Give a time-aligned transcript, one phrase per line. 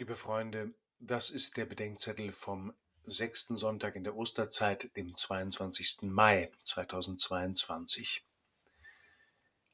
[0.00, 2.72] Liebe Freunde, das ist der Bedenkzettel vom
[3.04, 6.04] sechsten Sonntag in der Osterzeit, dem 22.
[6.04, 8.24] Mai 2022.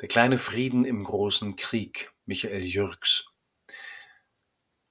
[0.01, 3.29] Der kleine Frieden im großen Krieg, Michael Jürgs.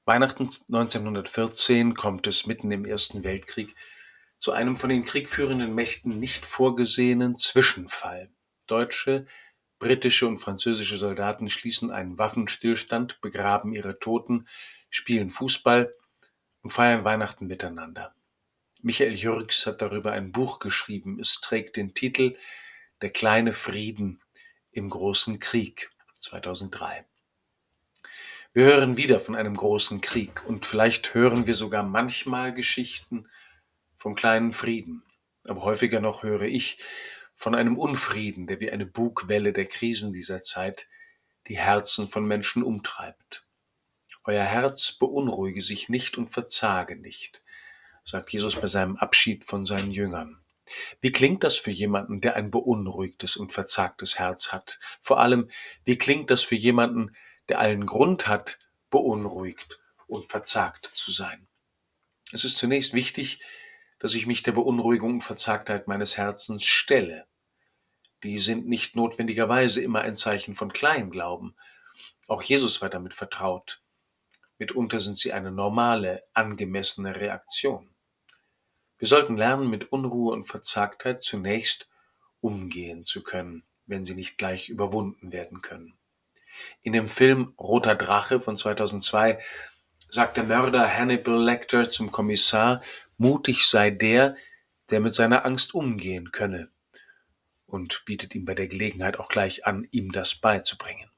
[0.05, 3.75] Weihnachten 1914 kommt es mitten im Ersten Weltkrieg
[4.37, 8.31] zu einem von den kriegführenden Mächten nicht vorgesehenen Zwischenfall.
[8.67, 9.27] Deutsche,
[9.79, 14.47] britische und französische Soldaten schließen einen Waffenstillstand, begraben ihre Toten,
[14.95, 15.93] spielen Fußball
[16.61, 18.15] und feiern Weihnachten miteinander.
[18.81, 21.19] Michael Jürgs hat darüber ein Buch geschrieben.
[21.19, 22.37] Es trägt den Titel
[23.01, 24.21] Der kleine Frieden
[24.71, 27.05] im großen Krieg 2003.
[28.53, 33.27] Wir hören wieder von einem großen Krieg und vielleicht hören wir sogar manchmal Geschichten
[33.97, 35.03] vom kleinen Frieden.
[35.47, 36.77] Aber häufiger noch höre ich
[37.33, 40.87] von einem Unfrieden, der wie eine Bugwelle der Krisen dieser Zeit
[41.47, 43.44] die Herzen von Menschen umtreibt.
[44.27, 47.43] Euer Herz beunruhige sich nicht und verzage nicht,
[48.03, 50.41] sagt Jesus bei seinem Abschied von seinen Jüngern.
[50.99, 54.79] Wie klingt das für jemanden, der ein beunruhigtes und verzagtes Herz hat?
[54.99, 55.51] Vor allem,
[55.83, 57.15] wie klingt das für jemanden,
[57.49, 58.57] der allen Grund hat,
[58.89, 61.47] beunruhigt und verzagt zu sein?
[62.31, 63.41] Es ist zunächst wichtig,
[63.99, 67.27] dass ich mich der Beunruhigung und Verzagtheit meines Herzens stelle.
[68.23, 71.55] Die sind nicht notwendigerweise immer ein Zeichen von Kleinglauben.
[72.27, 73.83] Auch Jesus war damit vertraut.
[74.57, 77.89] Mitunter sind sie eine normale, angemessene Reaktion.
[78.97, 81.89] Wir sollten lernen, mit Unruhe und Verzagtheit zunächst
[82.39, 85.97] umgehen zu können, wenn sie nicht gleich überwunden werden können.
[86.81, 89.39] In dem Film Roter Drache von 2002
[90.09, 92.81] sagt der Mörder Hannibal Lecter zum Kommissar,
[93.17, 94.35] mutig sei der,
[94.89, 96.69] der mit seiner Angst umgehen könne,
[97.65, 101.09] und bietet ihm bei der Gelegenheit auch gleich an, ihm das beizubringen.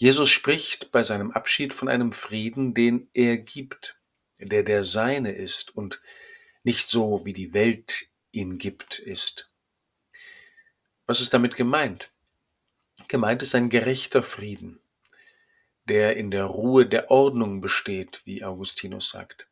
[0.00, 4.00] Jesus spricht bei seinem Abschied von einem Frieden, den er gibt,
[4.38, 6.00] der der seine ist und
[6.62, 9.52] nicht so, wie die Welt ihn gibt, ist.
[11.04, 12.14] Was ist damit gemeint?
[13.08, 14.80] Gemeint ist ein gerechter Frieden,
[15.84, 19.48] der in der Ruhe der Ordnung besteht, wie Augustinus sagt.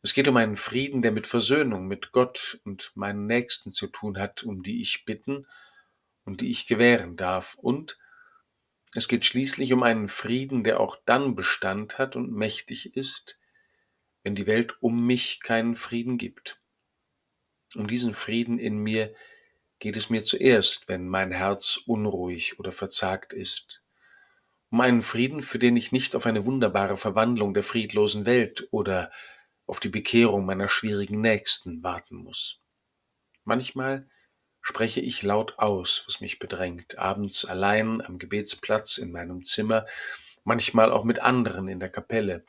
[0.00, 4.16] Es geht um einen Frieden, der mit Versöhnung mit Gott und meinen Nächsten zu tun
[4.16, 5.48] hat, um die ich bitten
[6.24, 7.98] und die ich gewähren darf, und
[8.94, 13.38] es geht schließlich um einen Frieden, der auch dann Bestand hat und mächtig ist,
[14.22, 16.60] wenn die Welt um mich keinen Frieden gibt.
[17.74, 19.14] Um diesen Frieden in mir
[19.78, 23.82] geht es mir zuerst, wenn mein Herz unruhig oder verzagt ist.
[24.70, 29.10] Um einen Frieden, für den ich nicht auf eine wunderbare Verwandlung der friedlosen Welt oder
[29.66, 32.62] auf die Bekehrung meiner schwierigen Nächsten warten muss.
[33.44, 34.08] Manchmal
[34.68, 39.86] spreche ich laut aus, was mich bedrängt, abends allein am Gebetsplatz in meinem Zimmer,
[40.44, 42.44] manchmal auch mit anderen in der Kapelle.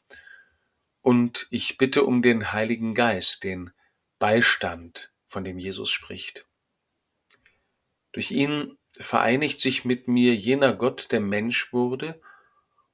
[1.00, 3.72] Und ich bitte um den Heiligen Geist, den
[4.20, 6.46] Beistand, von dem Jesus spricht.
[8.12, 12.20] Durch ihn vereinigt sich mit mir jener Gott, der Mensch wurde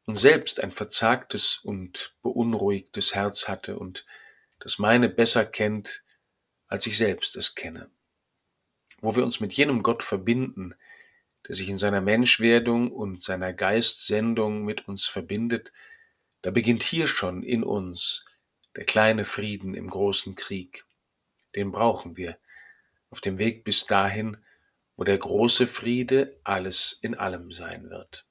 [0.06, 4.06] und selbst ein verzagtes und beunruhigtes Herz hatte und
[4.60, 6.04] das meine besser kennt,
[6.68, 7.90] als ich selbst es kenne
[9.06, 10.76] wo wir uns mit jenem Gott verbinden,
[11.48, 15.72] der sich in seiner Menschwerdung und seiner Geistsendung mit uns verbindet,
[16.42, 18.26] da beginnt hier schon in uns
[18.76, 20.86] der kleine Frieden im großen Krieg.
[21.56, 22.38] Den brauchen wir
[23.10, 24.38] auf dem Weg bis dahin,
[24.98, 28.26] wo der große Friede alles in allem sein wird.